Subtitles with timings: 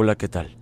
[0.00, 0.56] Hola, ¿qué tal?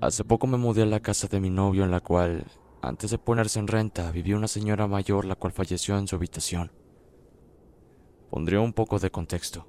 [0.00, 2.46] Hace poco me mudé a la casa de mi novio en la cual,
[2.80, 6.72] antes de ponerse en renta, vivía una señora mayor la cual falleció en su habitación.
[8.30, 9.66] Pondré un poco de contexto.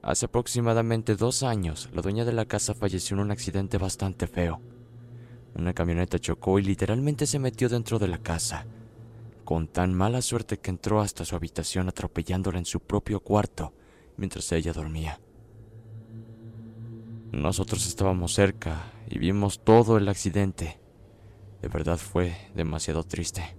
[0.00, 4.62] Hace aproximadamente dos años, la dueña de la casa falleció en un accidente bastante feo.
[5.54, 8.64] Una camioneta chocó y literalmente se metió dentro de la casa,
[9.44, 13.74] con tan mala suerte que entró hasta su habitación atropellándola en su propio cuarto
[14.16, 15.20] mientras ella dormía.
[17.34, 20.78] Nosotros estábamos cerca y vimos todo el accidente.
[21.60, 23.56] De verdad fue demasiado triste.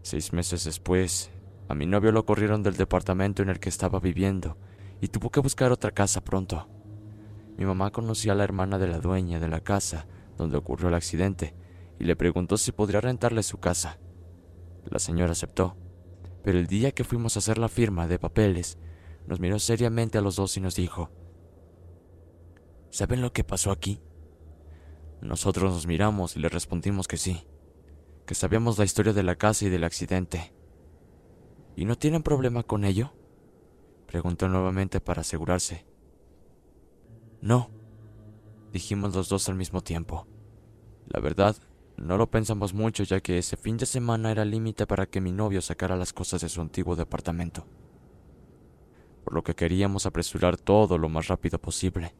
[0.00, 1.30] Seis meses después,
[1.68, 4.56] a mi novio lo corrieron del departamento en el que estaba viviendo
[5.02, 6.68] y tuvo que buscar otra casa pronto.
[7.58, 10.06] Mi mamá conocía a la hermana de la dueña de la casa
[10.38, 11.54] donde ocurrió el accidente
[11.98, 13.98] y le preguntó si podría rentarle su casa.
[14.86, 15.76] La señora aceptó,
[16.42, 18.78] pero el día que fuimos a hacer la firma de papeles,
[19.26, 21.10] nos miró seriamente a los dos y nos dijo,
[22.90, 24.00] ¿Saben lo que pasó aquí?
[25.20, 27.46] Nosotros nos miramos y le respondimos que sí,
[28.26, 30.52] que sabíamos la historia de la casa y del accidente.
[31.76, 33.12] ¿Y no tienen problema con ello?
[34.06, 35.86] Preguntó nuevamente para asegurarse.
[37.40, 37.70] No,
[38.72, 40.26] dijimos los dos al mismo tiempo.
[41.06, 41.56] La verdad,
[41.96, 45.30] no lo pensamos mucho ya que ese fin de semana era límite para que mi
[45.30, 47.66] novio sacara las cosas de su antiguo departamento.
[49.22, 52.14] Por lo que queríamos apresurar todo lo más rápido posible.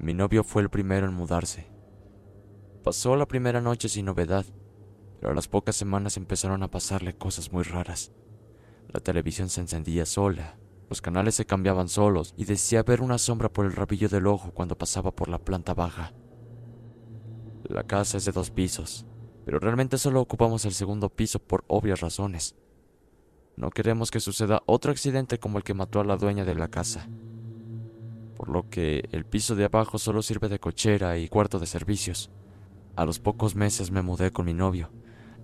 [0.00, 1.66] Mi novio fue el primero en mudarse.
[2.84, 4.46] Pasó la primera noche sin novedad,
[5.18, 8.12] pero a las pocas semanas empezaron a pasarle cosas muy raras.
[8.86, 10.56] La televisión se encendía sola,
[10.88, 14.52] los canales se cambiaban solos y decía ver una sombra por el rabillo del ojo
[14.52, 16.12] cuando pasaba por la planta baja.
[17.64, 19.04] La casa es de dos pisos,
[19.44, 22.54] pero realmente solo ocupamos el segundo piso por obvias razones.
[23.56, 26.68] No queremos que suceda otro accidente como el que mató a la dueña de la
[26.68, 27.08] casa
[28.38, 32.30] por lo que el piso de abajo solo sirve de cochera y cuarto de servicios.
[32.94, 34.92] A los pocos meses me mudé con mi novio.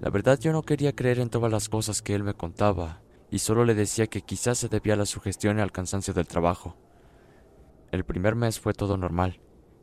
[0.00, 3.02] La verdad yo no quería creer en todas las cosas que él me contaba,
[3.32, 6.28] y solo le decía que quizás se debía a la sugestión y al cansancio del
[6.28, 6.76] trabajo.
[7.90, 9.40] El primer mes fue todo normal,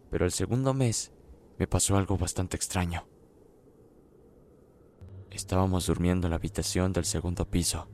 [0.09, 1.11] pero el segundo mes
[1.59, 3.05] me pasó algo bastante extraño.
[5.31, 7.89] Estábamos durmiendo en la habitación del segundo piso.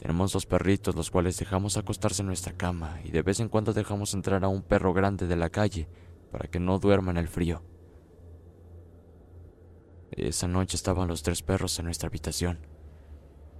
[0.00, 3.74] Tenemos dos perritos los cuales dejamos acostarse en nuestra cama y de vez en cuando
[3.74, 5.88] dejamos entrar a un perro grande de la calle
[6.32, 7.62] para que no duerma en el frío.
[10.10, 12.66] Esa noche estaban los tres perros en nuestra habitación,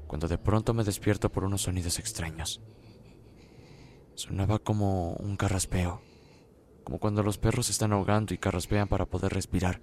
[0.07, 2.63] cuando de pronto me despierto por unos sonidos extraños.
[4.15, 6.01] Sonaba como un carraspeo,
[6.85, 9.83] como cuando los perros están ahogando y carraspean para poder respirar.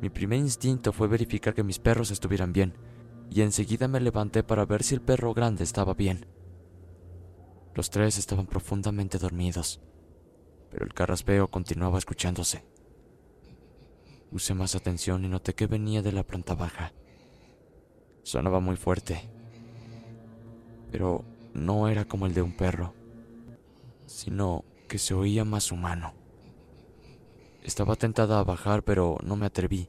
[0.00, 2.74] Mi primer instinto fue verificar que mis perros estuvieran bien,
[3.34, 6.26] y enseguida me levanté para ver si el perro grande estaba bien.
[7.74, 9.80] Los tres estaban profundamente dormidos,
[10.70, 12.66] pero el carraspeo continuaba escuchándose.
[14.30, 16.92] Usé más atención y noté que venía de la planta baja.
[18.22, 19.30] Sonaba muy fuerte,
[20.90, 21.24] pero
[21.54, 22.92] no era como el de un perro,
[24.06, 26.12] sino que se oía más humano.
[27.62, 29.88] Estaba tentada a bajar, pero no me atreví.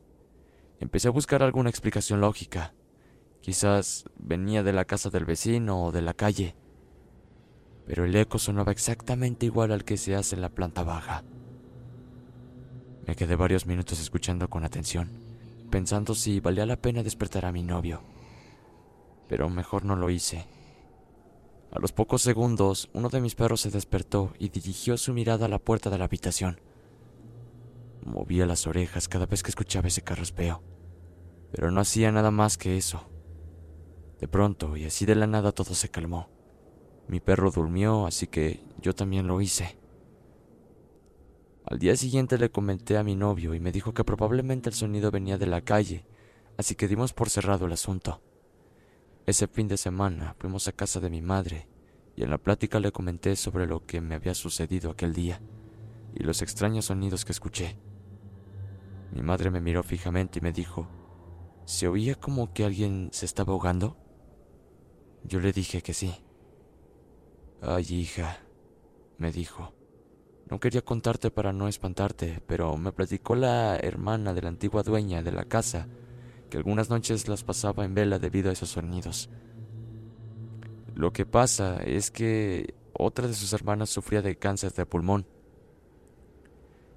[0.80, 2.74] Empecé a buscar alguna explicación lógica.
[3.44, 6.56] Quizás venía de la casa del vecino o de la calle.
[7.86, 11.26] Pero el eco sonaba exactamente igual al que se hace en la planta baja.
[13.06, 15.12] Me quedé varios minutos escuchando con atención,
[15.70, 18.02] pensando si valía la pena despertar a mi novio.
[19.28, 20.46] Pero mejor no lo hice.
[21.70, 25.50] A los pocos segundos, uno de mis perros se despertó y dirigió su mirada a
[25.50, 26.62] la puerta de la habitación.
[28.06, 30.64] Movía las orejas cada vez que escuchaba ese carraspeo,
[31.52, 33.10] pero no hacía nada más que eso.
[34.24, 36.30] De pronto, y así de la nada, todo se calmó.
[37.10, 39.78] Mi perro durmió, así que yo también lo hice.
[41.66, 45.12] Al día siguiente le comenté a mi novio y me dijo que probablemente el sonido
[45.12, 46.06] venía de la calle,
[46.58, 48.22] así que dimos por cerrado el asunto.
[49.26, 51.68] Ese fin de semana fuimos a casa de mi madre
[52.16, 55.42] y en la plática le comenté sobre lo que me había sucedido aquel día
[56.16, 57.76] y los extraños sonidos que escuché.
[59.12, 60.88] Mi madre me miró fijamente y me dijo,
[61.66, 63.98] ¿se oía como que alguien se estaba ahogando?
[65.26, 66.14] Yo le dije que sí.
[67.62, 68.40] Ay, hija,
[69.18, 69.74] me dijo.
[70.50, 75.24] No quería contarte para no espantarte, pero me platicó la hermana de la antigua dueña
[75.24, 75.88] de la casa
[76.50, 79.30] que algunas noches las pasaba en vela debido a esos sonidos.
[80.94, 85.26] Lo que pasa es que otra de sus hermanas sufría de cáncer de pulmón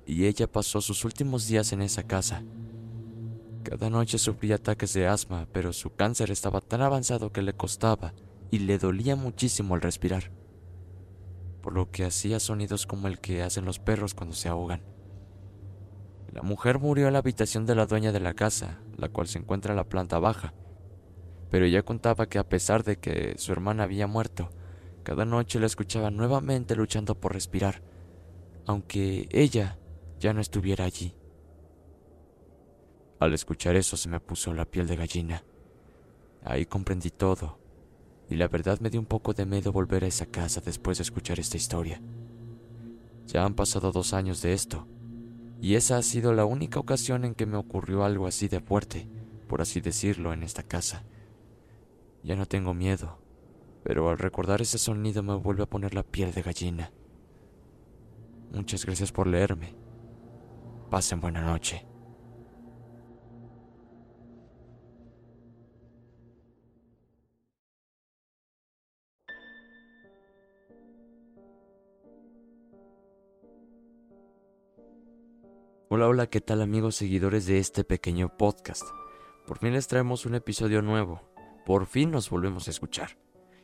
[0.04, 2.42] y ella pasó sus últimos días en esa casa.
[3.68, 8.14] Cada noche sufría ataques de asma, pero su cáncer estaba tan avanzado que le costaba
[8.50, 10.30] y le dolía muchísimo al respirar
[11.66, 14.82] por lo que hacía sonidos como el que hacen los perros cuando se ahogan.
[16.32, 19.40] La mujer murió en la habitación de la dueña de la casa, la cual se
[19.40, 20.54] encuentra en la planta baja,
[21.50, 24.50] pero ella contaba que a pesar de que su hermana había muerto,
[25.02, 27.82] cada noche la escuchaba nuevamente luchando por respirar,
[28.64, 29.76] aunque ella
[30.20, 31.16] ya no estuviera allí.
[33.18, 35.44] Al escuchar eso se me puso la piel de gallina.
[36.44, 37.58] Ahí comprendí todo
[38.28, 41.02] y la verdad me dio un poco de miedo volver a esa casa después de
[41.02, 42.00] escuchar esta historia.
[43.26, 44.86] Ya han pasado dos años de esto,
[45.60, 49.08] y esa ha sido la única ocasión en que me ocurrió algo así de fuerte,
[49.48, 51.04] por así decirlo, en esta casa.
[52.22, 53.18] Ya no tengo miedo,
[53.84, 56.92] pero al recordar ese sonido me vuelve a poner la piel de gallina.
[58.52, 59.74] Muchas gracias por leerme.
[60.90, 61.86] Pasen buena noche.
[75.88, 78.82] Hola, hola, ¿qué tal amigos seguidores de este pequeño podcast?
[79.46, 81.22] Por fin les traemos un episodio nuevo,
[81.64, 83.16] por fin nos volvemos a escuchar.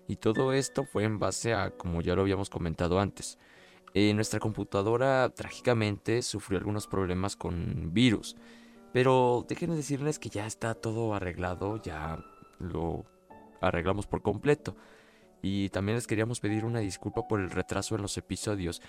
[0.07, 3.41] Y todo esto fue en base a, como ya lo habíamos comentado antes,
[3.93, 8.37] eh, nuestra computadora trágicamente sufrió algunos problemas con virus.
[8.93, 12.25] Pero déjenme decirles que ya está todo arreglado, ya
[12.61, 13.05] lo
[13.61, 14.77] arreglamos por completo.
[15.43, 18.81] Y también les queríamos pedir una disculpa por el retraso en los episodios,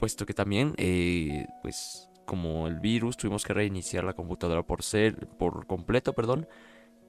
[0.00, 5.26] puesto que también, eh, pues como el virus, tuvimos que reiniciar la computadora por ser,
[5.30, 6.46] por completo, perdón,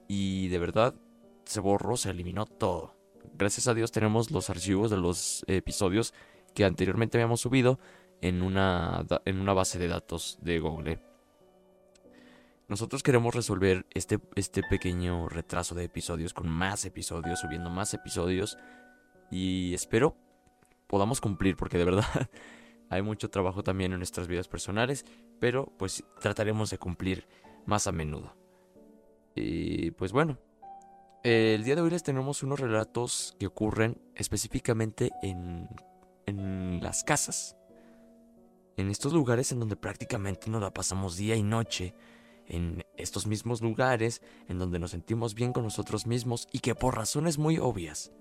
[0.08, 0.96] y de verdad
[1.44, 2.96] se borró, se eliminó todo.
[3.34, 6.12] Gracias a Dios tenemos los archivos de los episodios
[6.56, 7.78] que anteriormente habíamos subido
[8.20, 10.98] en una, en una base de datos de Google.
[12.66, 18.58] Nosotros queremos resolver este, este pequeño retraso de episodios con más episodios, subiendo más episodios.
[19.30, 20.16] Y espero
[20.88, 22.04] podamos cumplir, porque de verdad
[22.92, 25.06] hay mucho trabajo también en nuestras vidas personales,
[25.40, 27.26] pero pues trataremos de cumplir
[27.64, 28.36] más a menudo.
[29.34, 30.38] Y pues bueno,
[31.22, 35.70] el día de hoy les tenemos unos relatos que ocurren específicamente en,
[36.26, 37.56] en las casas.
[38.76, 41.94] En estos lugares en donde prácticamente nos la pasamos día y noche.
[42.46, 46.94] En estos mismos lugares en donde nos sentimos bien con nosotros mismos y que por
[46.94, 48.12] razones muy obvias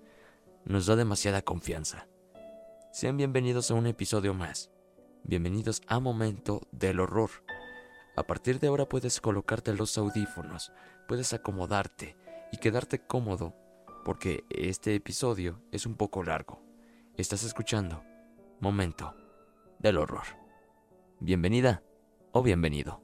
[0.63, 2.07] nos da demasiada confianza.
[2.91, 4.69] Sean bienvenidos a un episodio más.
[5.23, 7.29] Bienvenidos a Momento del Horror.
[8.17, 10.73] A partir de ahora puedes colocarte los audífonos,
[11.07, 12.17] puedes acomodarte
[12.51, 13.55] y quedarte cómodo
[14.03, 16.61] porque este episodio es un poco largo.
[17.15, 18.03] Estás escuchando
[18.59, 19.15] Momento
[19.79, 20.25] del Horror.
[21.21, 21.83] Bienvenida
[22.33, 23.01] o bienvenido.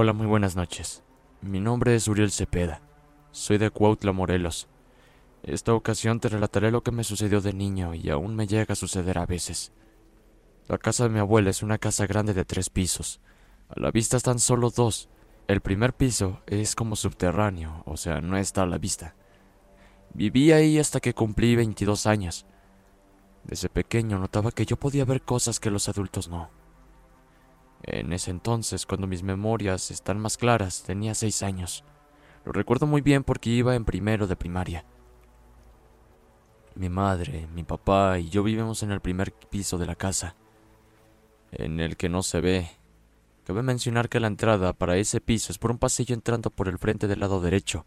[0.00, 1.02] Hola, muy buenas noches.
[1.40, 2.80] Mi nombre es Uriel Cepeda.
[3.32, 4.68] Soy de Cuautla, Morelos.
[5.42, 8.76] Esta ocasión te relataré lo que me sucedió de niño y aún me llega a
[8.76, 9.72] suceder a veces.
[10.68, 13.20] La casa de mi abuela es una casa grande de tres pisos.
[13.68, 15.08] A la vista están solo dos.
[15.48, 19.16] El primer piso es como subterráneo, o sea, no está a la vista.
[20.14, 22.46] Viví ahí hasta que cumplí 22 años.
[23.42, 26.56] Desde pequeño notaba que yo podía ver cosas que los adultos no.
[27.82, 31.84] En ese entonces, cuando mis memorias están más claras, tenía seis años.
[32.44, 34.84] Lo recuerdo muy bien porque iba en primero de primaria.
[36.74, 40.36] Mi madre, mi papá y yo vivimos en el primer piso de la casa,
[41.50, 42.70] en el que no se ve.
[43.44, 46.78] Cabe mencionar que la entrada para ese piso es por un pasillo entrando por el
[46.78, 47.86] frente del lado derecho.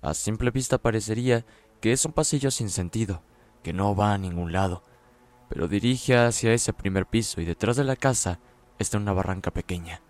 [0.00, 1.44] A simple vista parecería
[1.80, 3.22] que es un pasillo sin sentido,
[3.62, 4.82] que no va a ningún lado,
[5.48, 8.40] pero dirige hacia ese primer piso y detrás de la casa
[8.78, 10.00] está una barranca pequeña.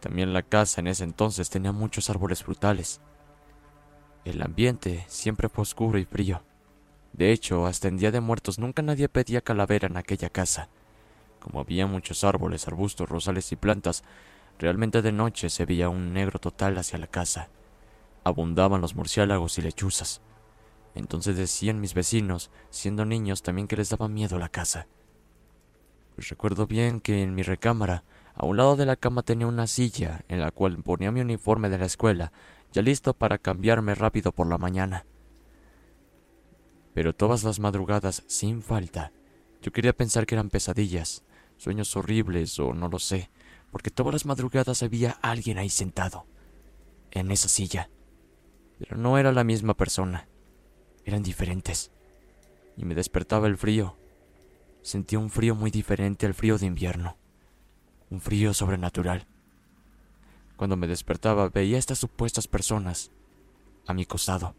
[0.00, 3.00] También la casa en ese entonces tenía muchos árboles frutales.
[4.24, 6.42] El ambiente siempre fue oscuro y frío.
[7.14, 10.68] De hecho, hasta en Día de Muertos nunca nadie pedía calavera en aquella casa.
[11.40, 14.02] Como había muchos árboles, arbustos, rosales y plantas,
[14.58, 17.48] realmente de noche se veía un negro total hacia la casa.
[18.24, 20.20] Abundaban los murciélagos y lechuzas.
[20.94, 24.86] Entonces decían mis vecinos, siendo niños, también que les daba miedo la casa.
[26.14, 28.04] Pues recuerdo bien que en mi recámara,
[28.34, 31.68] a un lado de la cama tenía una silla en la cual ponía mi uniforme
[31.68, 32.32] de la escuela,
[32.72, 35.06] ya listo para cambiarme rápido por la mañana.
[36.94, 39.12] Pero todas las madrugadas, sin falta,
[39.62, 41.24] yo quería pensar que eran pesadillas,
[41.56, 43.30] sueños horribles o no lo sé,
[43.72, 46.26] porque todas las madrugadas había alguien ahí sentado,
[47.10, 47.90] en esa silla.
[48.78, 50.28] Pero no era la misma persona,
[51.04, 51.90] eran diferentes.
[52.76, 53.96] Y me despertaba el frío,
[54.84, 57.16] Sentía un frío muy diferente al frío de invierno,
[58.10, 59.26] un frío sobrenatural.
[60.58, 63.10] Cuando me despertaba veía a estas supuestas personas
[63.86, 64.54] a mi costado.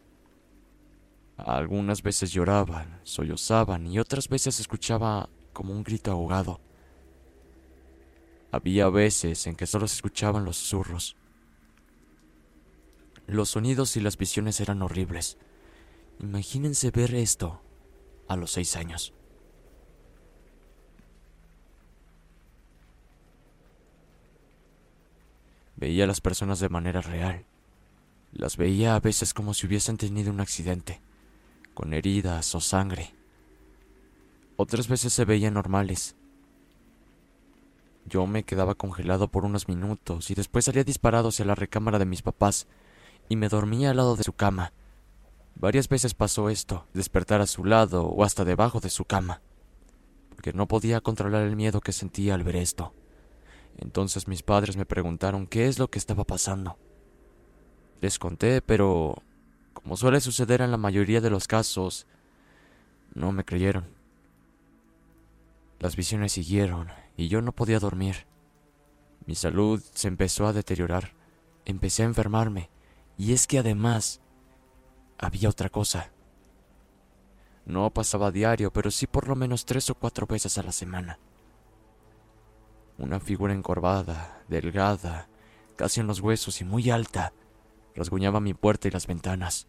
[1.38, 6.60] Algunas veces lloraban, sollozaban y otras veces escuchaba como un grito ahogado.
[8.52, 11.18] Había veces en que solo se escuchaban los susurros.
[13.28, 15.38] Los sonidos y las visiones eran horribles.
[16.20, 17.62] Imagínense ver esto
[18.28, 19.14] a los seis años.
[25.78, 27.46] Veía a las personas de manera real.
[28.32, 31.02] Las veía a veces como si hubiesen tenido un accidente,
[31.74, 33.14] con heridas o sangre.
[34.58, 36.16] Otras veces se veían normales.
[38.06, 42.06] Yo me quedaba congelado por unos minutos y después salía disparado hacia la recámara de
[42.06, 42.68] mis papás
[43.30, 44.74] y me dormía al lado de su cama.
[45.56, 49.42] Varias veces pasó esto, despertar a su lado o hasta debajo de su cama,
[50.30, 52.94] porque no podía controlar el miedo que sentía al ver esto.
[53.78, 56.78] Entonces mis padres me preguntaron qué es lo que estaba pasando.
[58.02, 59.22] Les conté, pero,
[59.74, 62.08] como suele suceder en la mayoría de los casos,
[63.14, 63.86] no me creyeron.
[65.80, 68.28] Las visiones siguieron y yo no podía dormir.
[69.26, 71.14] Mi salud se empezó a deteriorar,
[71.66, 72.70] empecé a enfermarme,
[73.18, 74.22] y es que además
[75.18, 76.12] había otra cosa.
[77.66, 81.18] No pasaba diario, pero sí por lo menos tres o cuatro veces a la semana.
[82.98, 85.28] Una figura encorvada, delgada,
[85.76, 87.34] casi en los huesos y muy alta,
[87.96, 89.68] rasguñaba mi puerta y las ventanas.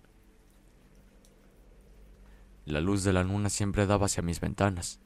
[2.64, 5.00] La luz de la luna siempre daba hacia mis ventanas.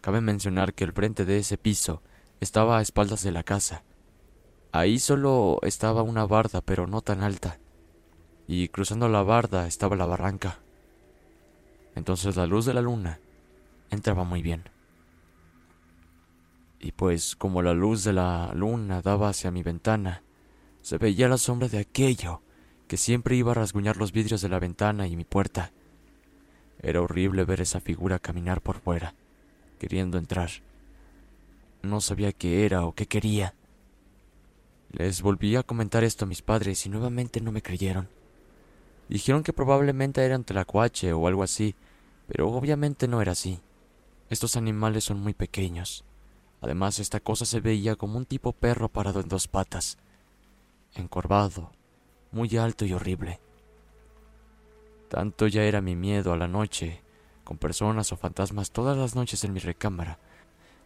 [0.00, 2.02] Cabe mencionar que el frente de ese piso
[2.40, 3.84] estaba a espaldas de la casa.
[4.72, 7.58] Ahí solo estaba una barda, pero no tan alta,
[8.46, 10.60] y cruzando la barda estaba la barranca.
[11.94, 13.20] Entonces la luz de la luna
[13.90, 14.71] entraba muy bien.
[16.82, 20.22] Y pues como la luz de la luna daba hacia mi ventana,
[20.82, 22.42] se veía la sombra de aquello
[22.88, 25.70] que siempre iba a rasguñar los vidrios de la ventana y mi puerta.
[26.80, 29.14] Era horrible ver esa figura caminar por fuera,
[29.78, 30.50] queriendo entrar.
[31.82, 33.54] No sabía qué era o qué quería.
[34.90, 38.08] Les volví a comentar esto a mis padres y nuevamente no me creyeron.
[39.08, 41.76] Dijeron que probablemente era un tlacuache o algo así,
[42.26, 43.60] pero obviamente no era así.
[44.30, 46.04] Estos animales son muy pequeños.
[46.62, 49.98] Además, esta cosa se veía como un tipo perro parado en dos patas,
[50.94, 51.72] encorvado,
[52.30, 53.40] muy alto y horrible.
[55.08, 57.02] Tanto ya era mi miedo a la noche,
[57.42, 60.18] con personas o fantasmas todas las noches en mi recámara.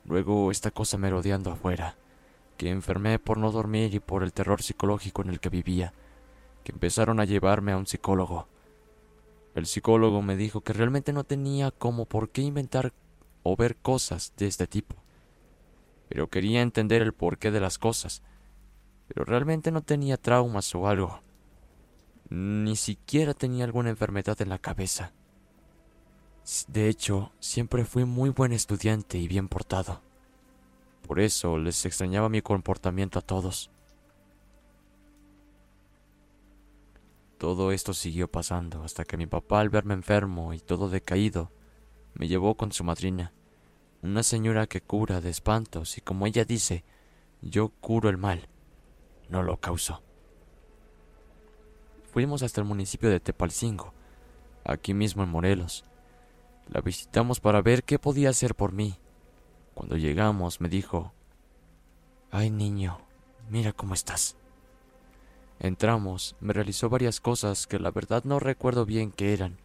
[0.07, 1.97] Luego esta cosa merodeando afuera,
[2.57, 5.93] que enfermé por no dormir y por el terror psicológico en el que vivía,
[6.65, 8.49] que empezaron a llevarme a un psicólogo.
[9.55, 12.95] El psicólogo me dijo que realmente no tenía como por qué inventar
[13.43, 14.97] o ver cosas de este tipo,
[16.09, 18.23] pero quería entender el porqué de las cosas,
[19.09, 21.21] pero realmente no tenía traumas o algo.
[22.29, 25.13] Ni siquiera tenía alguna enfermedad en la cabeza.
[26.69, 30.01] De hecho, siempre fui muy buen estudiante y bien portado.
[31.07, 33.71] Por eso les extrañaba mi comportamiento a todos.
[37.39, 41.53] Todo esto siguió pasando hasta que mi papá, al verme enfermo y todo decaído,
[42.15, 43.33] me llevó con su madrina,
[44.09, 46.85] una señora que cura de espantos y como ella dice,
[47.43, 48.49] yo curo el mal,
[49.29, 50.03] no lo causo.
[52.13, 53.93] Fuimos hasta el municipio de Tepalcingo,
[54.65, 55.85] aquí mismo en Morelos.
[56.69, 58.99] La visitamos para ver qué podía hacer por mí.
[59.75, 61.13] Cuando llegamos me dijo,
[62.31, 62.99] Ay niño,
[63.51, 64.37] mira cómo estás.
[65.59, 69.59] Entramos, me realizó varias cosas que la verdad no recuerdo bien qué eran.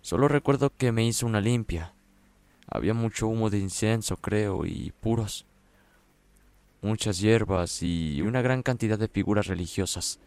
[0.00, 1.94] Solo recuerdo que me hizo una limpia.
[2.70, 5.46] Había mucho humo de incienso, creo, y puros.
[6.82, 10.20] Muchas hierbas y una gran cantidad de figuras religiosas.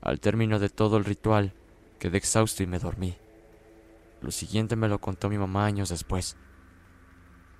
[0.00, 1.52] Al término de todo el ritual,
[1.98, 3.16] quedé exhausto y me dormí.
[4.22, 6.36] Lo siguiente me lo contó mi mamá años después.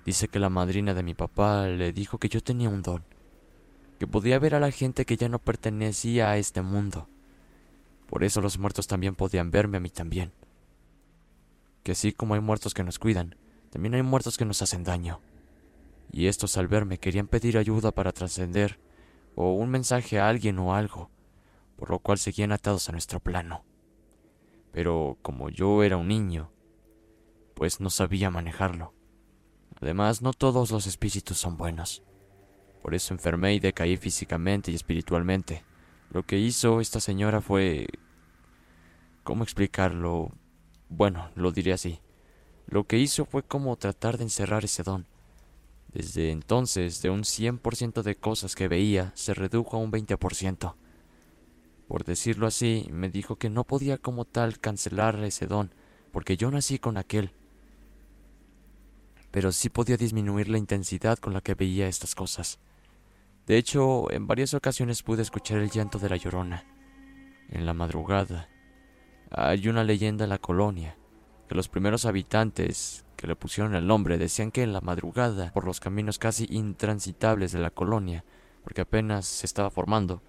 [0.05, 3.03] Dice que la madrina de mi papá le dijo que yo tenía un don,
[3.99, 7.09] que podía ver a la gente que ya no pertenecía a este mundo.
[8.07, 10.31] Por eso los muertos también podían verme a mí también.
[11.83, 13.35] Que así como hay muertos que nos cuidan,
[13.77, 15.21] también hay muertos que nos hacen daño.
[16.11, 18.79] Y estos al verme querían pedir ayuda para trascender,
[19.35, 21.11] o un mensaje a alguien o algo,
[21.75, 23.65] por lo cual seguían atados a nuestro plano.
[24.71, 26.49] Pero como yo era un niño,
[27.53, 28.95] pues no sabía manejarlo.
[29.79, 32.01] Además, no todos los espíritus son buenos.
[32.81, 35.63] Por eso enfermé y decaí físicamente y espiritualmente.
[36.09, 37.85] Lo que hizo esta señora fue...
[39.23, 40.31] ¿Cómo explicarlo?
[40.89, 42.01] Bueno, lo diré así.
[42.67, 45.05] Lo que hizo fue como tratar de encerrar ese don.
[45.93, 50.75] Desde entonces, de un 100% de cosas que veía, se redujo a un 20%.
[51.87, 55.71] Por decirlo así, me dijo que no podía como tal cancelar ese don,
[56.11, 57.31] porque yo nací con aquel
[59.31, 62.59] pero sí podía disminuir la intensidad con la que veía estas cosas.
[63.45, 66.65] De hecho, en varias ocasiones pude escuchar el llanto de la llorona.
[67.49, 68.49] En la madrugada.
[69.29, 70.97] Hay una leyenda en la colonia,
[71.47, 75.65] que los primeros habitantes que le pusieron el nombre decían que en la madrugada, por
[75.65, 78.23] los caminos casi intransitables de la colonia,
[78.63, 80.21] porque apenas se estaba formando,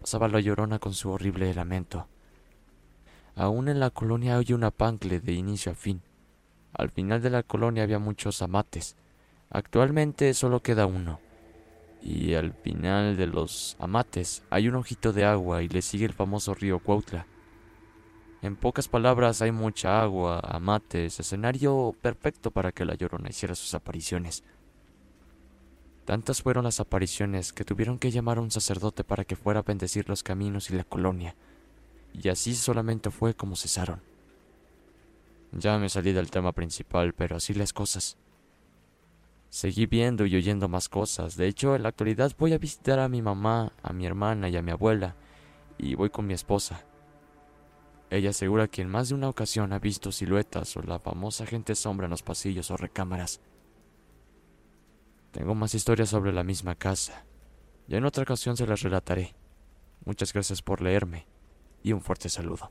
[0.00, 2.08] pasaba la llorona con su horrible lamento.
[3.36, 6.02] Aún en la colonia hay una pancle de inicio a fin,
[6.74, 8.96] al final de la colonia había muchos amates.
[9.50, 11.20] Actualmente solo queda uno.
[12.00, 16.14] Y al final de los amates hay un ojito de agua y le sigue el
[16.14, 17.26] famoso río Cuautla.
[18.42, 23.72] En pocas palabras hay mucha agua, amates, escenario perfecto para que la llorona hiciera sus
[23.72, 24.42] apariciones.
[26.04, 29.62] Tantas fueron las apariciones que tuvieron que llamar a un sacerdote para que fuera a
[29.62, 31.36] bendecir los caminos y la colonia.
[32.12, 34.00] Y así solamente fue como cesaron.
[35.52, 38.16] Ya me salí del tema principal, pero así las cosas.
[39.50, 41.36] Seguí viendo y oyendo más cosas.
[41.36, 44.56] De hecho, en la actualidad voy a visitar a mi mamá, a mi hermana y
[44.56, 45.14] a mi abuela,
[45.78, 46.84] y voy con mi esposa.
[48.12, 51.74] Ella asegura que en más de una ocasión ha visto siluetas o la famosa gente
[51.74, 53.40] sombra en los pasillos o recámaras.
[55.30, 57.24] Tengo más historias sobre la misma casa.
[57.88, 59.34] Ya en otra ocasión se las relataré.
[60.04, 61.26] Muchas gracias por leerme
[61.82, 62.70] y un fuerte saludo.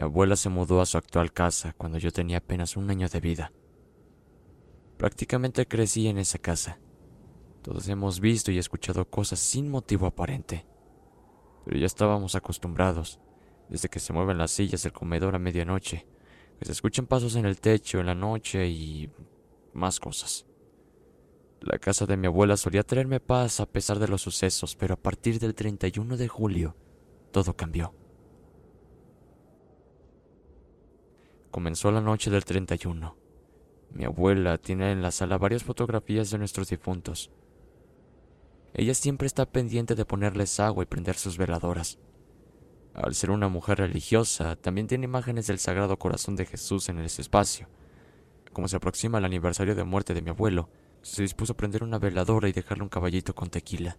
[0.00, 3.20] Mi abuela se mudó a su actual casa cuando yo tenía apenas un año de
[3.20, 3.52] vida.
[4.96, 6.80] Prácticamente crecí en esa casa.
[7.60, 10.64] Todos hemos visto y escuchado cosas sin motivo aparente.
[11.66, 13.20] Pero ya estábamos acostumbrados,
[13.68, 16.06] desde que se mueven las sillas del comedor a medianoche,
[16.58, 19.10] que se escuchan pasos en el techo en la noche y
[19.74, 20.46] más cosas.
[21.60, 25.02] La casa de mi abuela solía traerme paz a pesar de los sucesos, pero a
[25.02, 26.74] partir del 31 de julio
[27.32, 27.99] todo cambió.
[31.50, 33.16] Comenzó la noche del 31.
[33.92, 37.32] Mi abuela tiene en la sala varias fotografías de nuestros difuntos.
[38.72, 41.98] Ella siempre está pendiente de ponerles agua y prender sus veladoras.
[42.94, 47.20] Al ser una mujer religiosa, también tiene imágenes del Sagrado Corazón de Jesús en ese
[47.20, 47.68] espacio.
[48.52, 50.68] Como se aproxima el aniversario de muerte de mi abuelo,
[51.02, 53.98] se dispuso a prender una veladora y dejarle un caballito con tequila.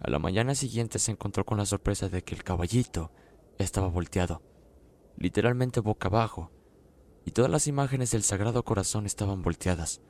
[0.00, 3.10] A la mañana siguiente se encontró con la sorpresa de que el caballito
[3.58, 4.40] estaba volteado,
[5.18, 6.50] literalmente boca abajo,
[7.24, 10.00] y todas las imágenes del Sagrado Corazón estaban volteadas.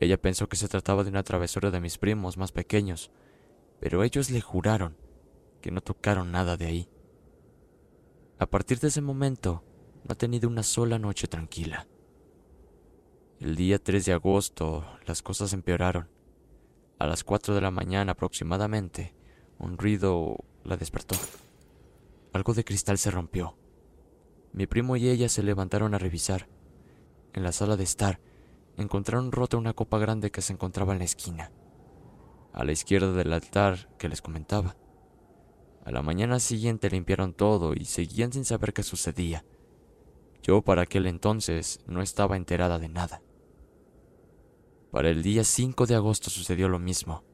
[0.00, 3.10] Ella pensó que se trataba de una travesura de mis primos más pequeños,
[3.80, 4.96] pero ellos le juraron
[5.60, 6.88] que no tocaron nada de ahí.
[8.38, 9.64] A partir de ese momento,
[10.02, 11.86] no ha tenido una sola noche tranquila.
[13.40, 16.08] El día 3 de agosto, las cosas empeoraron.
[16.98, 19.14] A las 4 de la mañana aproximadamente,
[19.58, 21.16] un ruido la despertó.
[22.32, 23.56] Algo de cristal se rompió.
[24.54, 26.46] Mi primo y ella se levantaron a revisar.
[27.32, 28.20] En la sala de estar,
[28.76, 31.50] encontraron rota una copa grande que se encontraba en la esquina,
[32.52, 34.76] a la izquierda del altar que les comentaba.
[35.84, 39.44] A la mañana siguiente limpiaron todo y seguían sin saber qué sucedía.
[40.40, 43.22] Yo para aquel entonces no estaba enterada de nada.
[44.92, 47.24] Para el día 5 de agosto sucedió lo mismo.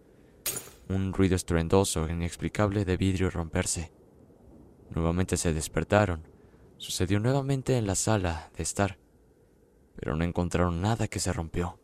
[0.89, 3.93] Un ruido estruendoso, inexplicable de vidrio romperse.
[4.89, 6.30] Nuevamente se despertaron
[6.81, 8.97] Sucedió nuevamente en la sala de estar,
[9.97, 11.79] pero no encontraron nada que se rompió.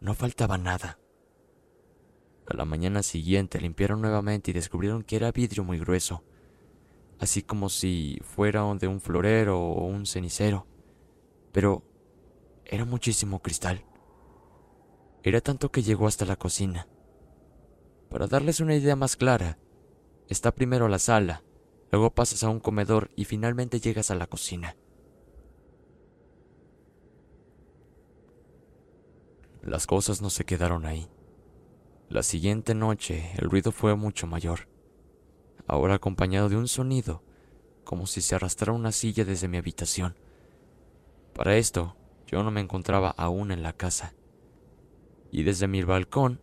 [0.00, 0.98] No faltaba nada.
[2.48, 6.24] A la mañana siguiente limpiaron nuevamente y descubrieron que era vidrio muy grueso,
[7.20, 10.66] así como si fuera de un florero o un cenicero,
[11.52, 11.84] pero
[12.64, 13.84] era muchísimo cristal.
[15.22, 16.88] Era tanto que llegó hasta la cocina.
[18.10, 19.56] Para darles una idea más clara,
[20.28, 21.44] está primero la sala,
[21.94, 24.74] Luego pasas a un comedor y finalmente llegas a la cocina.
[29.62, 31.08] Las cosas no se quedaron ahí.
[32.08, 34.66] La siguiente noche el ruido fue mucho mayor,
[35.68, 37.22] ahora acompañado de un sonido,
[37.84, 40.16] como si se arrastrara una silla desde mi habitación.
[41.32, 41.94] Para esto,
[42.26, 44.14] yo no me encontraba aún en la casa,
[45.30, 46.40] y desde mi balcón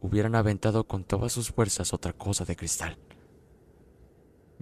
[0.00, 2.96] hubieran aventado con todas sus fuerzas otra cosa de cristal.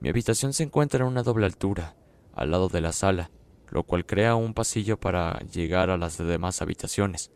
[0.04, 1.96] Mi habitación se encuentra en una doble altura,
[2.34, 3.30] al lado de la sala,
[3.70, 7.30] lo cual crea un pasillo para llegar a las demás habitaciones,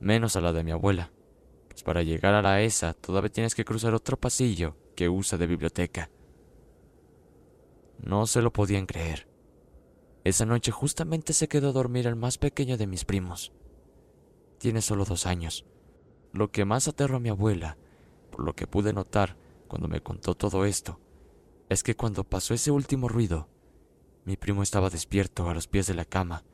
[0.00, 1.12] menos a la de mi abuela,
[1.68, 5.46] pues para llegar a la esa todavía tienes que cruzar otro pasillo que usa de
[5.46, 6.10] biblioteca.
[8.00, 9.28] No se lo podían creer.
[10.24, 13.52] Esa noche justamente se quedó a dormir el más pequeño de mis primos.
[14.58, 15.64] Tiene solo dos años.
[16.32, 17.76] Lo que más aterró a mi abuela,
[18.32, 19.36] por lo que pude notar
[19.68, 20.98] cuando me contó todo esto,
[21.68, 23.48] es que cuando pasó ese último ruido,
[24.24, 26.44] mi primo estaba despierto a los pies de la cama,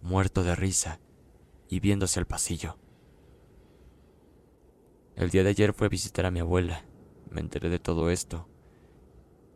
[0.00, 1.00] muerto de risa
[1.68, 2.76] y viéndose al pasillo.
[5.16, 6.84] El día de ayer fue a visitar a mi abuela.
[7.30, 8.48] Me enteré de todo esto.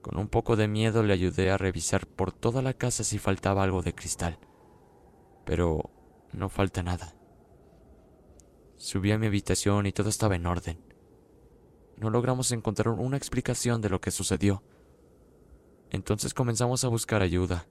[0.02, 3.62] Con un poco de miedo le ayudé a revisar por toda la casa si faltaba
[3.62, 4.38] algo de cristal.
[5.44, 5.90] Pero
[6.32, 7.16] no falta nada.
[8.76, 10.78] Subí a mi habitación y todo estaba en orden.
[11.96, 14.62] No logramos encontrar una explicación de lo que sucedió.
[15.96, 17.66] Entonces comenzamos a buscar ayuda.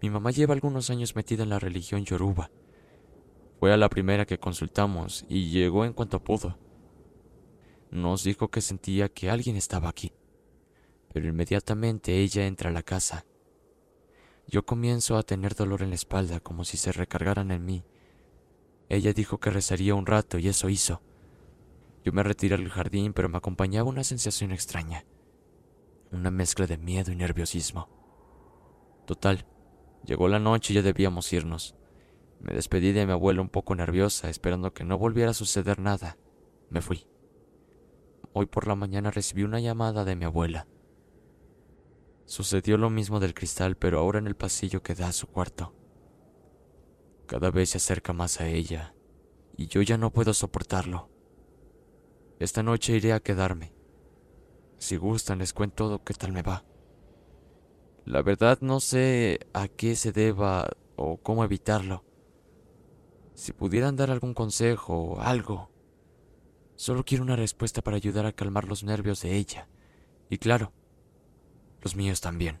[0.00, 2.52] Mi mamá lleva algunos años metida en la religión yoruba.
[3.58, 6.56] Fue a la primera que consultamos y llegó en cuanto pudo.
[7.90, 10.12] Nos dijo que sentía que alguien estaba aquí,
[11.12, 13.26] pero inmediatamente ella entra a la casa.
[14.46, 17.82] Yo comienzo a tener dolor en la espalda como si se recargaran en mí.
[18.88, 21.02] Ella dijo que rezaría un rato y eso hizo.
[22.04, 25.04] Yo me retiré al jardín, pero me acompañaba una sensación extraña
[26.12, 27.88] una mezcla de miedo y nerviosismo.
[29.06, 29.46] Total,
[30.04, 31.74] llegó la noche y ya debíamos irnos.
[32.40, 36.18] Me despedí de mi abuela un poco nerviosa, esperando que no volviera a suceder nada.
[36.70, 37.06] Me fui.
[38.32, 40.66] Hoy por la mañana recibí una llamada de mi abuela.
[42.24, 45.74] Sucedió lo mismo del cristal, pero ahora en el pasillo que da a su cuarto.
[47.26, 48.94] Cada vez se acerca más a ella,
[49.56, 51.10] y yo ya no puedo soportarlo.
[52.38, 53.74] Esta noche iré a quedarme.
[54.82, 56.64] Si gustan, les cuento qué tal me va.
[58.04, 62.04] La verdad no sé a qué se deba o cómo evitarlo.
[63.32, 65.70] Si pudieran dar algún consejo o algo.
[66.74, 69.68] Solo quiero una respuesta para ayudar a calmar los nervios de ella.
[70.28, 70.72] Y claro,
[71.80, 72.60] los míos también.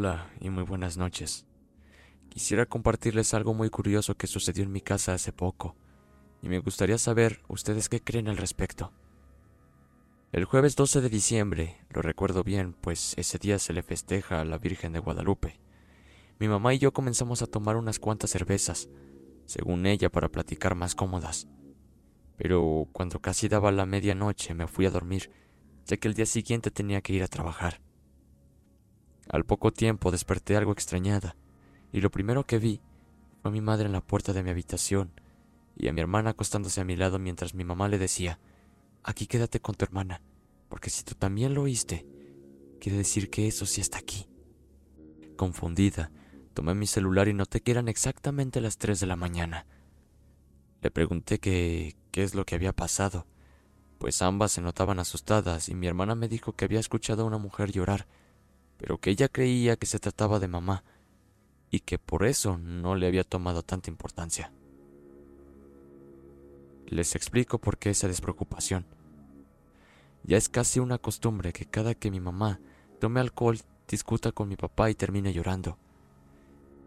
[0.00, 1.44] Hola y muy buenas noches.
[2.28, 5.74] Quisiera compartirles algo muy curioso que sucedió en mi casa hace poco,
[6.40, 8.92] y me gustaría saber ustedes qué creen al respecto.
[10.30, 14.44] El jueves 12 de diciembre, lo recuerdo bien, pues ese día se le festeja a
[14.44, 15.58] la Virgen de Guadalupe.
[16.38, 18.88] Mi mamá y yo comenzamos a tomar unas cuantas cervezas,
[19.46, 21.48] según ella para platicar más cómodas.
[22.36, 25.32] Pero cuando casi daba la medianoche me fui a dormir,
[25.86, 27.80] ya que el día siguiente tenía que ir a trabajar.
[29.28, 31.36] Al poco tiempo desperté algo extrañada,
[31.92, 32.80] y lo primero que vi
[33.40, 35.12] fue a mi madre en la puerta de mi habitación
[35.76, 38.40] y a mi hermana acostándose a mi lado mientras mi mamá le decía,
[39.02, 40.22] aquí quédate con tu hermana,
[40.68, 42.06] porque si tú también lo oíste,
[42.80, 44.28] quiere decir que eso sí está aquí.
[45.36, 46.10] Confundida,
[46.54, 49.66] tomé mi celular y noté que eran exactamente las tres de la mañana.
[50.82, 53.26] Le pregunté qué qué es lo que había pasado,
[53.98, 57.38] pues ambas se notaban asustadas y mi hermana me dijo que había escuchado a una
[57.38, 58.06] mujer llorar
[58.78, 60.84] pero que ella creía que se trataba de mamá
[61.70, 64.52] y que por eso no le había tomado tanta importancia.
[66.86, 68.86] Les explico por qué esa despreocupación.
[70.22, 72.60] Ya es casi una costumbre que cada que mi mamá
[72.98, 75.76] tome alcohol discuta con mi papá y termine llorando.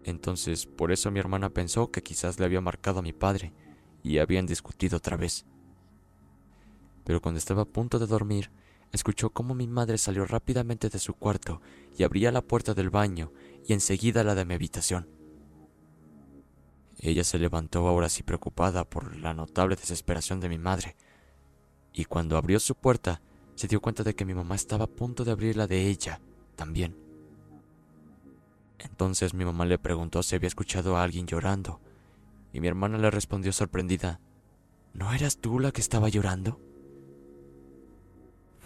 [0.04, 3.54] Entonces, por eso mi hermana pensó que quizás le había marcado a mi padre
[4.04, 5.46] y habían discutido otra vez.
[7.04, 8.50] Pero cuando estaba a punto de dormir,
[8.92, 11.62] escuchó cómo mi madre salió rápidamente de su cuarto
[11.98, 13.32] y abría la puerta del baño
[13.66, 15.08] y enseguida la de mi habitación.
[17.00, 20.96] Ella se levantó ahora sí preocupada por la notable desesperación de mi madre,
[21.94, 23.22] y cuando abrió su puerta
[23.56, 26.22] se dio cuenta de que mi mamá estaba a punto de abrir la de ella
[26.56, 26.96] también.
[28.78, 31.80] Entonces mi mamá le preguntó si había escuchado a alguien llorando,
[32.54, 34.20] y mi hermana le respondió sorprendida,
[34.94, 36.60] ¿No eras tú la que estaba llorando?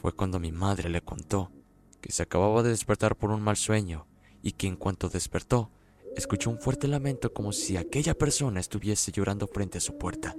[0.06, 1.52] Fue cuando mi madre le contó
[2.00, 4.06] que se acababa de despertar por un mal sueño
[4.44, 5.72] y que en cuanto despertó,
[6.16, 10.36] escuchó un fuerte lamento como si aquella persona estuviese llorando frente a su puerta.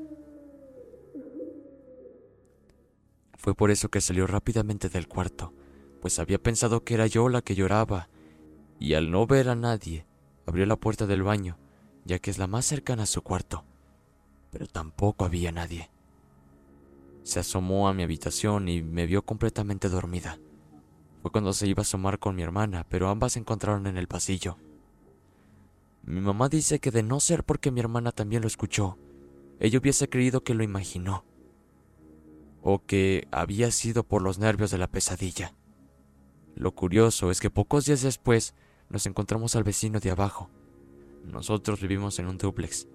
[3.37, 5.53] Fue por eso que salió rápidamente del cuarto,
[6.01, 8.09] pues había pensado que era yo la que lloraba,
[8.79, 10.07] y al no ver a nadie,
[10.47, 11.59] abrió la puerta del baño,
[12.05, 13.65] ya que es la más cercana a su cuarto,
[14.53, 15.91] pero tampoco había nadie.
[17.27, 20.39] Se asomó a mi habitación y me vio completamente dormida.
[21.23, 24.07] fue cuando se iba a asomar con mi hermana, pero ambas se encontraron en el
[24.07, 24.59] pasillo.
[26.05, 28.97] Mi mamá dice que de no ser porque mi hermana también lo escuchó,
[29.59, 31.25] ella hubiese creído que lo imaginó,
[32.63, 35.53] o que había sido por los nervios de la pesadilla.
[36.55, 38.55] Lo curioso es que pocos días después
[38.89, 40.49] nos encontramos al vecino de abajo.
[41.25, 42.87] Nosotros vivimos en un dúplex.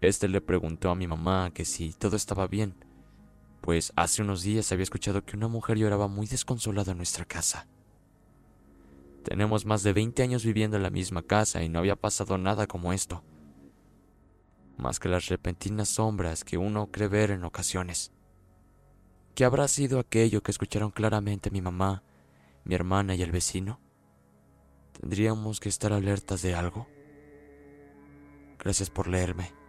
[0.00, 2.74] Este le preguntó a mi mamá que si todo estaba bien,
[3.62, 7.68] pues hace unos días había escuchado que una mujer lloraba muy desconsolada en nuestra casa.
[9.22, 12.66] Tenemos más de 20 años viviendo en la misma casa y no había pasado nada
[12.66, 13.22] como esto,
[14.76, 18.10] más que las repentinas sombras que uno cree ver en ocasiones.
[19.36, 22.02] ¿Qué habrá sido aquello que escucharon claramente mi mamá,
[22.64, 23.80] mi hermana y el vecino?
[25.00, 26.88] ¿Tendríamos que estar alertas de algo?
[28.58, 29.61] Gracias por leerme.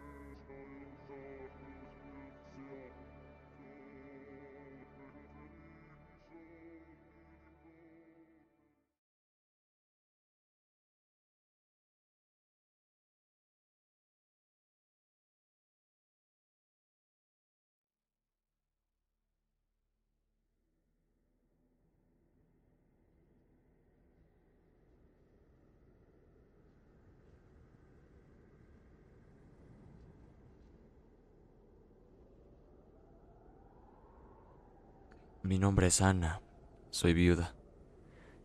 [35.46, 36.40] Mi nombre es Ana.
[36.90, 37.54] Soy viuda.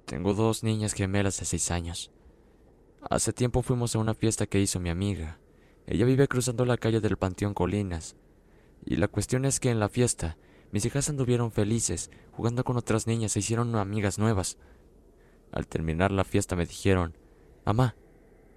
[0.04, 2.10] Tengo dos niñas gemelas de seis años.
[3.08, 5.38] Hace tiempo fuimos a una fiesta que hizo mi amiga.
[5.86, 8.16] Ella vive cruzando la calle del Panteón Colinas.
[8.84, 10.38] Y la cuestión es que en la fiesta,
[10.72, 14.58] mis hijas anduvieron felices, jugando con otras niñas e hicieron amigas nuevas.
[15.52, 17.16] Al terminar la fiesta me dijeron,
[17.64, 17.94] Mamá,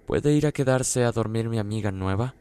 [0.04, 2.34] ¿puede ir a quedarse a dormir mi amiga nueva?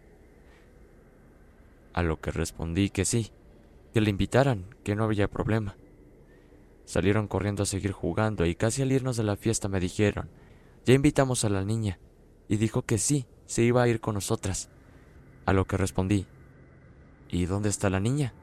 [1.93, 3.31] A lo que respondí que sí,
[3.93, 5.75] que le invitaran, que no había problema.
[6.91, 10.29] Salieron corriendo a seguir jugando y casi al irnos de la fiesta me dijeron,
[10.85, 11.99] ya invitamos a la niña,
[12.49, 14.69] y dijo que sí, se iba a ir con nosotras.
[15.45, 16.25] A lo que respondí,
[17.29, 18.33] ¿y dónde está la niña?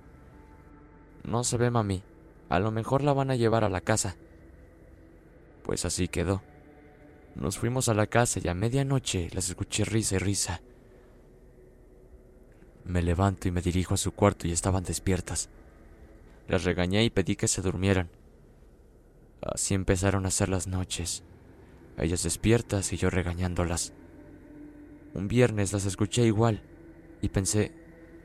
[1.25, 2.03] No se ve, mami,
[2.49, 4.17] a lo mejor la van a llevar a la casa.
[5.63, 6.41] Pues así quedó.
[7.35, 10.63] Nos fuimos a la casa y a medianoche las escuché risa y risa.
[12.87, 15.51] Me levanto y me dirijo a su cuarto y estaban despiertas.
[16.47, 18.09] Las regañé y pedí que se durmieran.
[19.41, 21.23] Así empezaron a ser las noches,
[21.97, 23.93] ellas despiertas y yo regañándolas.
[25.15, 26.63] Un viernes las escuché igual
[27.23, 27.73] y pensé,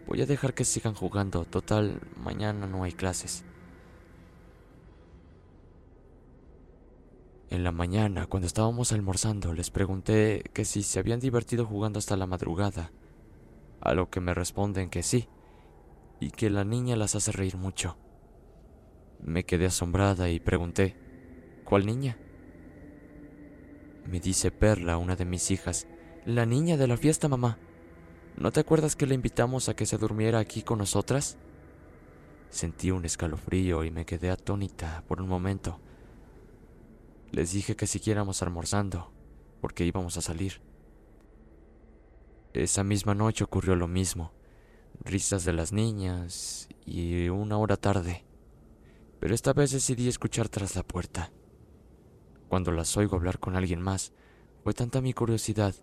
[0.08, 3.46] voy a dejar que sigan jugando, total, mañana no hay clases.
[7.50, 12.18] En la mañana, cuando estábamos almorzando, les pregunté que si se habían divertido jugando hasta
[12.18, 12.92] la madrugada,
[13.80, 15.28] a lo que me responden que sí,
[16.20, 17.98] y que la niña las hace reír mucho.
[19.22, 20.96] Me quedé asombrada y pregunté,
[21.64, 22.18] ¿Cuál niña?
[24.06, 25.88] Me dice Perla, una de mis hijas,
[26.26, 27.58] la niña de la fiesta, mamá.
[28.38, 31.38] ¿No te acuerdas que le invitamos a que se durmiera aquí con nosotras?
[32.50, 35.80] Sentí un escalofrío y me quedé atónita por un momento.
[37.32, 39.12] Les dije que siguiéramos almorzando,
[39.62, 40.62] porque íbamos a salir.
[42.54, 44.32] Esa misma noche ocurrió lo mismo.
[45.04, 48.26] Risas de las niñas y una hora tarde.
[49.20, 51.32] Pero esta vez decidí escuchar tras la puerta.
[52.54, 54.14] Cuando las oigo hablar con alguien más,
[54.64, 55.74] fue tanta mi curiosidad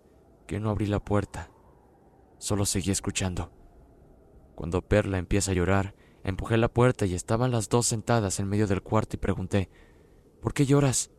[0.47, 1.51] que no abrí la puerta.
[2.37, 3.51] Solo seguí escuchando.
[4.55, 8.67] Cuando Perla empieza a llorar, empujé la puerta y estaban las dos sentadas en medio
[8.67, 9.69] del cuarto y pregunté,
[10.39, 11.11] ¿por qué lloras?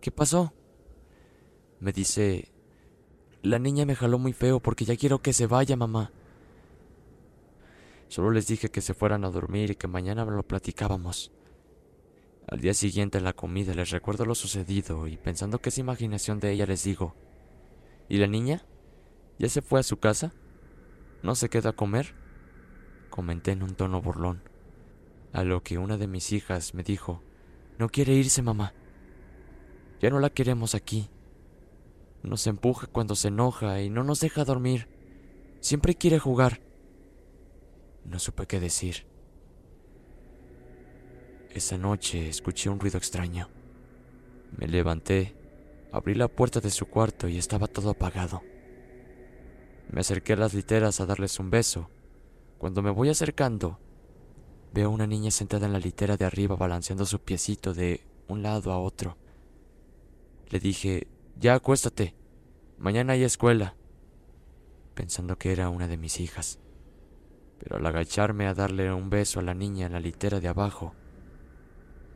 [0.00, 0.54] ¿Qué pasó?
[1.80, 2.52] Me dice,
[3.42, 6.12] la niña me jaló muy feo porque ya quiero que se vaya, mamá.
[8.06, 11.32] Solo les dije que se fueran a dormir y que mañana lo platicábamos.
[12.50, 16.40] Al día siguiente en la comida les recuerdo lo sucedido y pensando que es imaginación
[16.40, 17.14] de ella les digo,
[18.08, 18.66] ¿y la niña?
[19.38, 20.34] ¿Ya se fue a su casa?
[21.22, 22.16] ¿No se queda a comer?
[23.08, 24.42] Comenté en un tono burlón,
[25.32, 27.22] a lo que una de mis hijas me dijo,
[27.78, 28.74] no quiere irse, mamá.
[30.00, 31.08] Ya no la queremos aquí.
[32.24, 34.88] Nos empuja cuando se enoja y no nos deja dormir.
[35.60, 36.60] Siempre quiere jugar.
[38.04, 39.09] No supe qué decir.
[41.52, 43.48] Esa noche escuché un ruido extraño.
[44.56, 45.34] Me levanté,
[45.90, 48.42] abrí la puerta de su cuarto y estaba todo apagado.
[49.90, 51.90] Me acerqué a las literas a darles un beso.
[52.58, 53.80] Cuando me voy acercando,
[54.72, 58.44] veo a una niña sentada en la litera de arriba balanceando su piecito de un
[58.44, 59.16] lado a otro.
[60.50, 62.14] Le dije, ya acuéstate,
[62.78, 63.74] mañana hay escuela,
[64.94, 66.60] pensando que era una de mis hijas.
[67.58, 70.94] Pero al agacharme a darle un beso a la niña en la litera de abajo,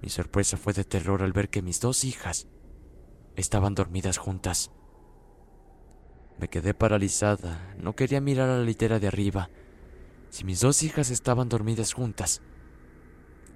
[0.04, 2.46] Mi sorpresa fue de terror al ver que mis dos hijas
[3.36, 4.70] estaban dormidas juntas.
[6.38, 9.48] Me quedé paralizada, no quería mirar a la litera de arriba.
[10.28, 12.42] Si mis dos hijas estaban dormidas juntas,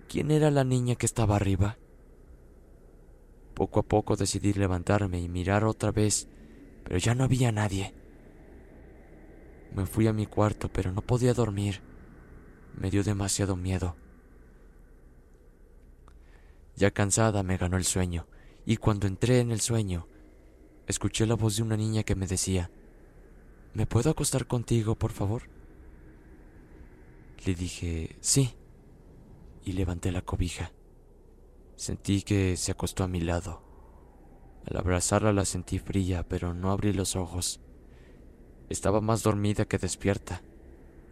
[0.09, 1.77] ¿quién era la niña que estaba arriba?
[3.53, 6.29] Poco a poco decidí levantarme y mirar otra vez,
[6.83, 7.95] pero ya no había nadie.
[9.75, 11.83] Me fui a mi cuarto, pero no podía dormir.
[12.75, 13.97] Me dio demasiado miedo.
[16.79, 18.29] Ya cansada me ganó el sueño,
[18.65, 20.07] y cuando entré en el sueño,
[20.87, 22.71] escuché la voz de una niña que me decía,
[23.75, 25.43] ¿Me puedo acostar contigo, por favor?
[27.45, 28.55] Le dije, sí,
[29.65, 30.71] y levanté la cobija.
[31.75, 33.61] Sentí que se acostó a mi lado.
[34.67, 37.61] Al abrazarla la sentí fría, pero no abrí los ojos.
[38.69, 40.43] Estaba más dormida que despierta.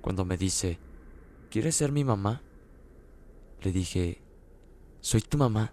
[0.00, 0.78] Cuando me dice,
[1.50, 2.42] ¿quieres ser mi mamá?
[3.62, 4.22] Le dije,
[5.06, 5.72] soy tu mamá.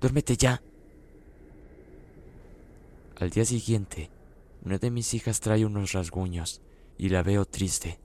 [0.00, 0.62] Duérmete ya.
[3.16, 4.08] Al día siguiente,
[4.64, 6.62] una de mis hijas trae unos rasguños
[6.96, 7.98] y la veo triste.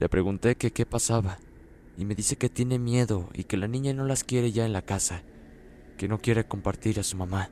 [0.00, 1.36] Le pregunté que qué pasaba
[1.98, 4.72] y me dice que tiene miedo y que la niña no las quiere ya en
[4.72, 5.22] la casa,
[5.98, 7.50] que no quiere compartir a su mamá.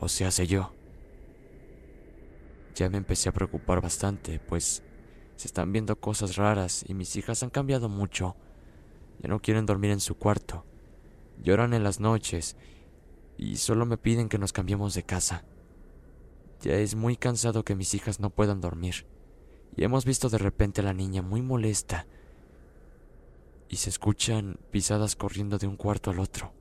[0.00, 0.72] O sea, sé yo.
[2.74, 4.82] Ya me empecé a preocupar bastante, pues
[5.36, 8.34] se están viendo cosas raras y mis hijas han cambiado mucho.
[9.20, 10.64] Ya no quieren dormir en su cuarto.
[11.42, 12.56] Lloran en las noches
[13.36, 15.44] y solo me piden que nos cambiemos de casa.
[16.60, 19.06] Ya es muy cansado que mis hijas no puedan dormir.
[19.76, 22.06] Y hemos visto de repente a la niña muy molesta.
[23.68, 26.52] Y se escuchan pisadas corriendo de un cuarto al otro.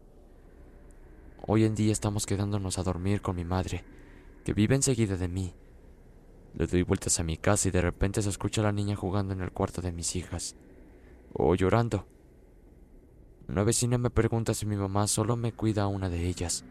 [1.45, 3.83] Hoy en día estamos quedándonos a dormir con mi madre,
[4.43, 5.53] que vive enseguida de mí.
[6.55, 9.33] Le doy vueltas a mi casa y de repente se escucha a la niña jugando
[9.33, 10.55] en el cuarto de mis hijas.
[11.33, 12.05] O llorando.
[13.47, 16.65] Una vecina me pregunta si mi mamá solo me cuida a una de ellas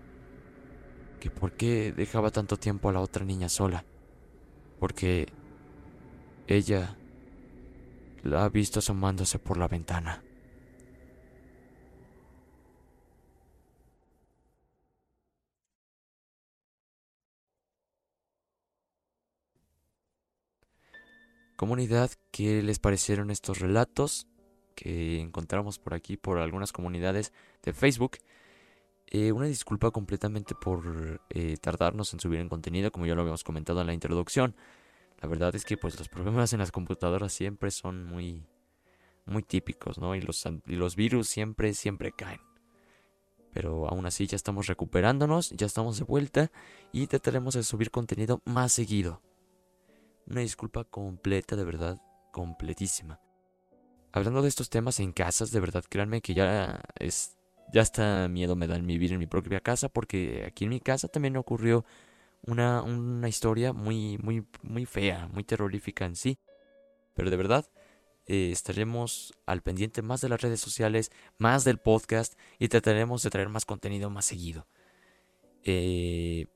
[1.23, 3.85] que por qué dejaba tanto tiempo a la otra niña sola.
[4.81, 5.29] Porque
[6.49, 6.97] ella
[8.25, 10.25] la ha visto asomándose por la ventana.
[21.55, 24.27] Comunidad, ¿qué les parecieron estos relatos
[24.73, 28.19] que encontramos por aquí por algunas comunidades de Facebook?
[29.15, 33.45] Eh, una disculpa completamente por eh, tardarnos en subir en contenido, como ya lo habíamos
[33.45, 34.57] comentado en la introducción.
[35.21, 38.47] La verdad es que pues los problemas en las computadoras siempre son muy,
[39.27, 40.15] muy típicos, ¿no?
[40.15, 42.41] Y los, y los virus siempre, siempre caen.
[43.53, 46.51] Pero aún así ya estamos recuperándonos, ya estamos de vuelta
[46.91, 49.21] y trataremos de subir contenido más seguido.
[50.27, 52.01] Una disculpa completa, de verdad,
[52.33, 53.21] completísima.
[54.13, 57.37] Hablando de estos temas en casas, de verdad, créanme que ya es
[57.73, 60.81] ya hasta miedo me da en vivir en mi propia casa porque aquí en mi
[60.81, 61.87] casa también ocurrió
[62.47, 66.39] una, una historia muy, muy, muy fea, muy terrorífica en sí.
[67.15, 67.71] Pero de verdad,
[68.27, 73.31] eh, estaremos al pendiente más de las redes sociales, más del podcast y trataremos de
[73.31, 74.67] traer más contenido más seguido.
[75.65, 76.47] Eh,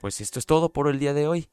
[0.00, 1.48] pues esto es todo por el día de hoy.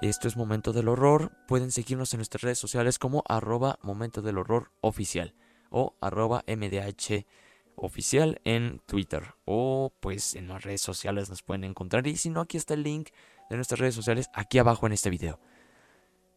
[0.00, 1.32] Esto es Momento del Horror.
[1.48, 5.34] Pueden seguirnos en nuestras redes sociales como arroba Momento del Horror Oficial
[5.70, 7.26] o arroba MDH
[7.74, 12.40] oficial en Twitter o pues en las redes sociales nos pueden encontrar y si no
[12.40, 13.08] aquí está el link
[13.50, 15.40] de nuestras redes sociales aquí abajo en este video.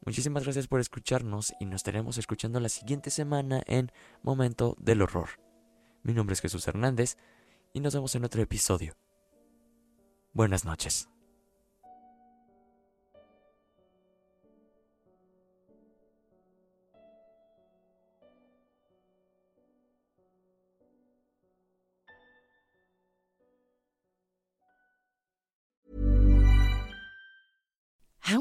[0.06, 3.92] Muchísimas gracias por escucharnos y nos estaremos escuchando la siguiente semana en
[4.24, 5.30] Momento del Horror.
[6.02, 7.16] Mi nombre es Jesús Hernández
[7.74, 8.96] y nos vemos en otro episodio.
[10.34, 11.11] Buenas noches.